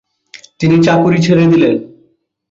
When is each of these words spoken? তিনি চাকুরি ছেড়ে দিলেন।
তিনি 0.59 0.75
চাকুরি 0.85 1.19
ছেড়ে 1.25 1.45
দিলেন। 1.47 1.75